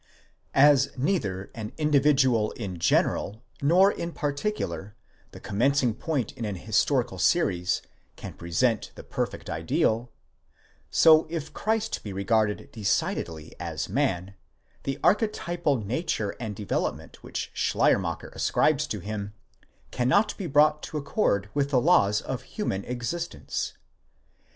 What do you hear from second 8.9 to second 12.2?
the perfect ideal: so, if Christ be